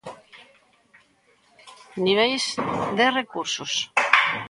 [2.05, 2.45] Niveis
[2.97, 3.73] de recursos